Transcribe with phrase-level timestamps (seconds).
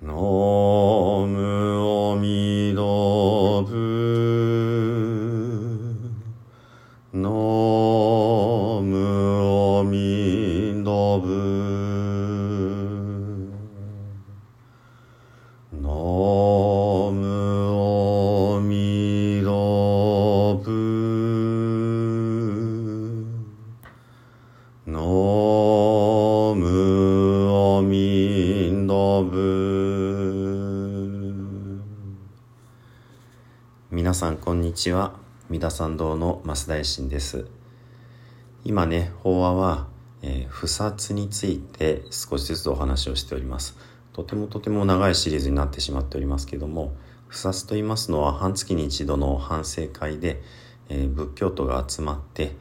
[0.00, 0.12] む
[34.10, 35.14] 皆さんこんにちは。
[35.50, 37.46] 三田参道の増大臣です。
[38.64, 39.86] 今ね法話は、
[40.22, 43.76] えー不殺について少しずつお話をしております。
[44.12, 46.92] とてもとても長いシリーズになってしまっておりますけども
[47.28, 50.42] 不殺と言いますのは半月に一度の反省会で、
[50.88, 52.56] えー仏教徒が集まって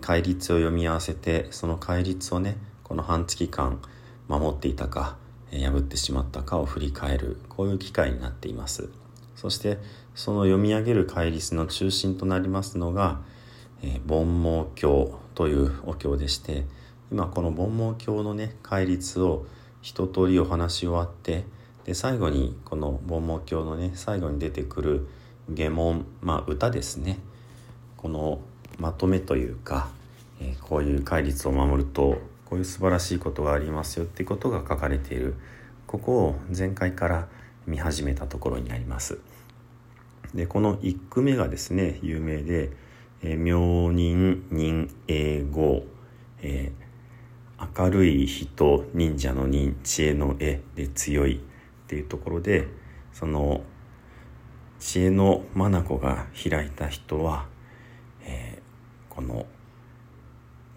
[0.00, 3.82] 戒律を読み合わせてその戒律をねこの半月間
[4.26, 5.18] 守っていたか
[5.52, 9.03] 破ってしまったかを振り返るこういう機会になっています。
[9.44, 9.76] そして
[10.14, 13.20] その読み上げる戒律の中心となりますのが、
[13.82, 16.64] えー煩悩経というお経でして
[17.12, 19.44] 今この煩悩経のね戒律を
[19.82, 21.44] 一通りお話し終わって
[21.84, 25.08] で最後にこの煩悩経のね最後に出てくる
[25.50, 27.18] 下問まあ歌ですね
[27.98, 28.40] この
[28.78, 29.90] まとめというか、
[30.40, 35.34] えーこういう戒律を守るとこういう素晴らしいことがありますよってことが書かれている
[35.86, 37.28] ここを前回から
[37.66, 39.18] 見始めたところになります。
[40.34, 42.70] でこの一句目がですね有名で
[43.22, 45.84] 「えー明人人英語」
[46.42, 46.84] えー
[47.78, 51.40] 明るい人忍者の忍知恵の絵で強いっ
[51.86, 52.66] ていうところで
[53.12, 53.62] その
[54.80, 57.46] 知恵の眼が開いた人は、
[58.22, 58.64] えー
[59.14, 59.46] この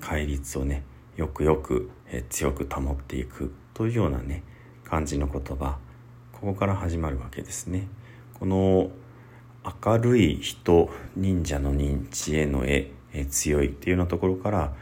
[0.00, 0.82] 戒律をね
[1.16, 4.42] よくよく、え強く保っていくというようなね
[4.84, 5.78] 感じの言葉
[6.32, 7.88] ここから始まるわけですね。
[8.34, 8.90] この
[9.84, 14.72] 明るい人忍者の忍知恵の絵、え強いっていうようなところから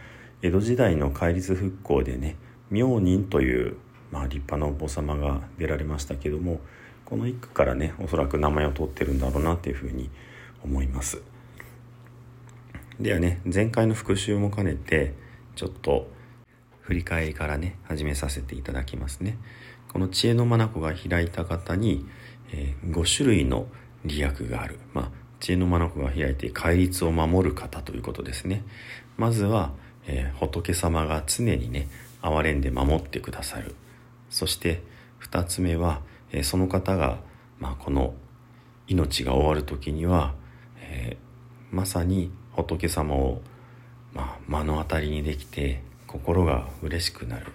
[0.43, 2.37] 江戸時代の戒律復興でね
[2.71, 3.77] 明人という、
[4.11, 6.61] まあ、立派なお坊様が出られましたけども
[7.05, 10.11] この一句からねおそらく名前を取ってるんだろうなっていうふうに
[10.63, 11.23] 思います。
[13.01, 15.15] ではね前回の復習も兼ねて
[15.57, 16.09] ちょっと
[16.83, 19.39] 振り返りからね始めさせていただきますね
[19.89, 22.05] この知恵の眼が開いた方に、
[22.53, 23.67] え5種類の
[24.05, 25.11] 利益がある、まあ、
[25.41, 28.65] 知恵の眼が開いて戒律を守る方ということですね。
[29.17, 29.73] まずは、
[30.07, 31.89] えー仏様が常にね
[32.23, 33.75] 憐れんで守ってくださる。
[34.31, 34.83] そして
[35.21, 36.01] 2つ目は、
[36.33, 37.19] えーその方が、
[37.59, 38.15] まあ、この
[38.87, 40.35] 命が終わる時には、
[40.81, 43.43] えーまさに仏様を、
[44.13, 47.47] まあ、目の当たりにできて心が嬉しくなる。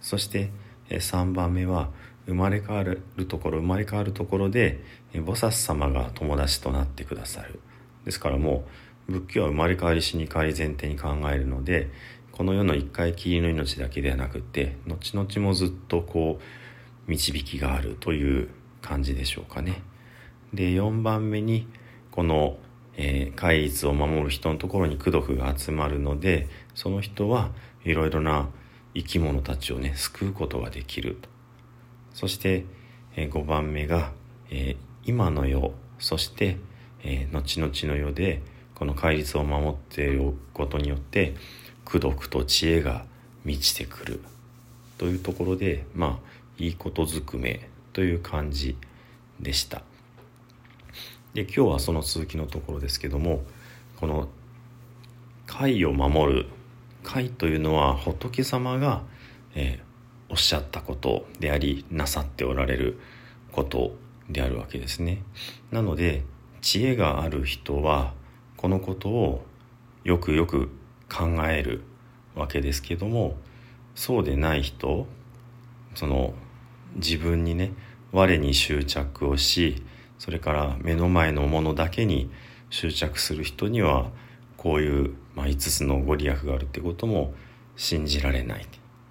[0.00, 0.50] そして
[0.90, 1.90] えー3番目は
[2.26, 4.82] 生まれ変わるところ生まれ変わるところで
[5.12, 7.60] 菩薩様が友達となってくださる
[8.04, 8.64] ですからも
[9.08, 11.90] う仏教は生まれ変わり死に変わり前提に考えるので
[12.32, 18.48] この世の一回きりの命だけではなくて後々もずっとこう導きがあるという
[18.82, 19.82] 感じでしょうかね。
[20.52, 21.66] で4番目に
[22.10, 22.56] この、
[22.96, 27.50] えー戒律を守る人のところに功徳が集まるのでその人は
[27.84, 28.48] いろいろな
[28.94, 31.28] 生き物たちをね救うことができると
[32.16, 32.64] そして、
[33.14, 34.10] え5番目が、
[34.50, 35.72] えー今の世。
[35.98, 36.56] そして、
[37.04, 38.40] えー後々の世で
[38.74, 41.34] この戒律を守っていることによって
[41.86, 43.04] 功徳と知恵が
[43.44, 44.20] 満ちてくる。
[44.96, 46.18] というところでまあ
[46.56, 48.78] いいことずくめという感じ
[49.38, 49.82] でした。
[51.34, 53.42] で今日はその続きのところですけども
[54.00, 54.28] この
[55.46, 56.46] 戒を守る。
[57.02, 59.02] 戒というのは仏様が、
[59.54, 59.85] えー
[60.28, 62.98] おっしゃったことでありなさっておられる
[63.52, 63.96] こと
[64.28, 65.22] であるわけですね。
[65.70, 66.24] なので
[66.60, 68.12] 知恵がある人は
[68.56, 69.46] このことを
[70.04, 70.68] よくよく
[71.08, 71.82] 考える
[72.34, 73.36] わけですけども
[73.94, 75.06] そうでない人
[75.94, 76.34] その
[76.96, 77.72] 自分にね
[78.12, 79.82] 我に執着をし
[80.18, 82.30] それから目の前のものだけに
[82.70, 84.10] 執着する人には
[84.56, 87.34] こういう、まあ、5つのご利益があるってことも
[87.76, 88.66] 信じられない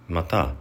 [0.08, 0.54] また、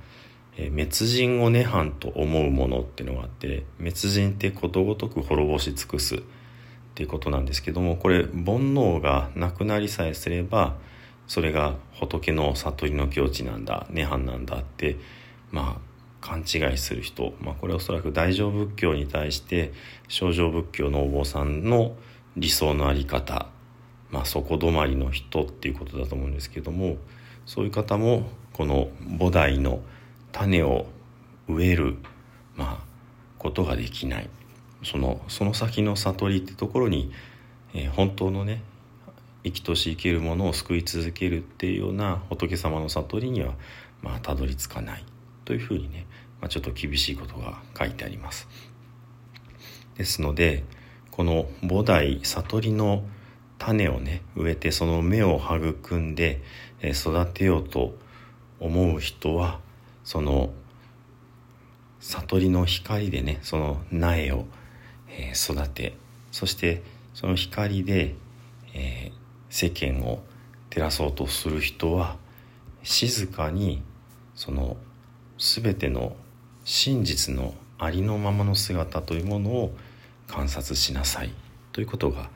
[0.56, 6.20] え滅人を涅槃と思うものっていうのがあって滅人ってことごとく滅ぼし尽くすっ
[6.94, 10.76] ていうことなんですけどもこれ煩悩がなくなりさえすれば
[11.26, 14.96] それが仏の悟りの境地なんだ涅槃なんだって
[15.50, 19.72] まあ勘違いする人、まあ、これはおそらく大乗仏教に対して
[20.08, 21.96] 正常仏教のお坊さんの
[22.36, 23.48] 理想のあり方、
[24.10, 26.96] まあ、底止まりの人っていうことだと思うんですけども
[27.44, 29.82] そういう方もこの菩提の
[30.34, 30.86] 種を
[31.48, 31.96] 植える、
[32.56, 32.84] まあ、
[33.38, 34.28] ことができない
[34.82, 37.12] そのその先の悟りってところに、
[37.72, 38.62] えー、本当のね
[39.44, 43.54] 生きとし生けるものを救い続けるっていうような仏様の悟りには
[44.02, 45.04] まあたどり着かない
[45.44, 46.06] というふうにね、
[46.40, 48.48] まあ、ちょっと厳しいことが書いてあります。
[49.96, 50.64] ですので
[51.10, 53.04] この菩提悟りの
[53.58, 56.42] 種をね植えてその芽を育んで、
[56.82, 57.94] 育てようと
[58.58, 59.60] 思う人は
[60.04, 60.52] その
[62.00, 64.46] 悟りの光でねその苗を、
[65.08, 65.96] えー、育て
[66.30, 66.82] そして
[67.14, 68.14] その光で、
[68.74, 69.12] えー、
[69.48, 70.22] 世間を
[70.70, 72.16] 照らそうとする人は
[72.82, 73.82] 静かに
[74.34, 74.76] その
[75.38, 76.16] 全ての
[76.64, 79.74] 真実のありのままの姿というものを
[80.26, 81.32] 観察しなさい
[81.72, 82.30] ということが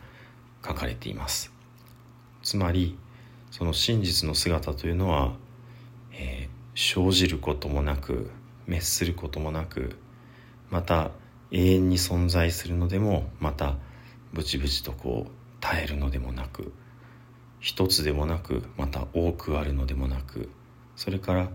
[0.67, 1.53] 書かれています。
[2.43, 2.99] つまり
[3.51, 5.33] その真実の姿というのは、
[6.81, 8.31] 生じることもなく
[8.67, 9.97] 滅することもなく
[10.71, 11.11] また
[11.51, 13.75] 永遠に存在するのでもまた
[14.33, 16.73] ブチブチとこう耐えるのでもなく
[17.59, 20.51] 一つでもなくまた多くあるのでもなく
[20.95, 21.49] それから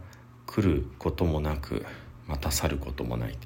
[0.45, 1.85] 来ることもなく
[2.27, 3.37] また去ることもない。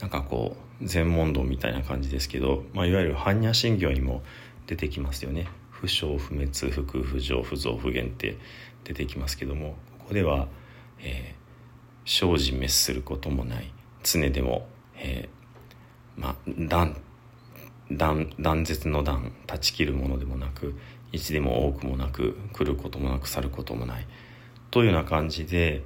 [0.00, 4.24] なんかこう全問答みたいな感じですけど、まあ、いわゆる般若心経にも
[4.66, 5.46] 出てきますよね。
[5.70, 8.36] 不生不滅不空不浄不増不減って
[8.82, 10.48] 出てきますけどもここでは、
[11.02, 13.72] えー、生じ滅することもない。
[14.02, 14.66] 常でも、
[14.96, 16.96] えー、まあ断
[17.90, 20.78] 断断絶の断断ち切るものでもなく
[21.12, 24.06] 一でも多くもなく来ることもなく去ることもない。
[24.70, 25.82] というような感じで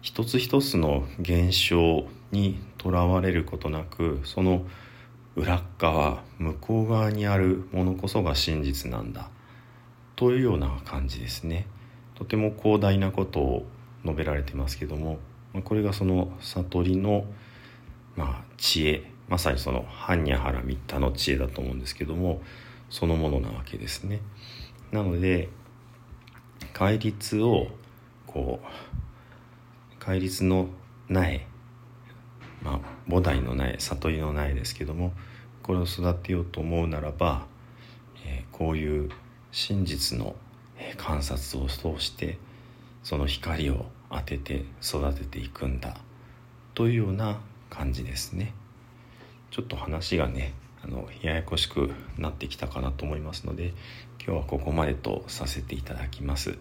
[0.00, 4.64] 一つ一つの現象にとらわれることなくその
[5.36, 9.28] 裏側向こう側にあるものこそが真実なんだ。
[10.16, 11.66] というような感じですね。
[12.14, 13.66] とても広大なことを
[14.04, 15.18] 述べられてますけども
[15.64, 17.24] これがその悟りの、
[18.16, 22.42] まあ、知恵まさにその般若原三田の知恵だと思うんですけども
[22.90, 24.20] そのものなわけですね。
[24.92, 25.48] なので
[26.72, 27.68] 戒律を
[28.26, 30.68] こう戒律の
[31.08, 31.46] 苗
[32.62, 35.12] まあ菩提の苗悟りの苗ですけども
[35.62, 37.46] これを育てようと思うならば、
[38.24, 39.10] えー、こういう
[39.50, 40.36] 真実の
[40.96, 42.38] 観察を通して
[43.02, 45.96] その光を当てて育てていくんだ
[46.74, 47.40] というような
[47.70, 48.52] 感じですね。
[49.50, 53.72] ちょっと話がねあのややこしくなってきたかなと思いますので
[54.24, 56.58] 今日はここまでとさせていただきます。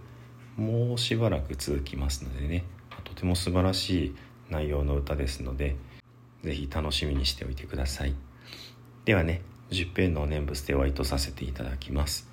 [0.56, 2.64] もうしばらく続きますのでね
[3.04, 4.16] とても素晴らしい
[4.50, 5.76] 内容の歌ですので
[6.44, 8.16] 是非楽しみにしておいてください。
[9.06, 12.33] ではね十平の念仏でお会いとさせていただきます。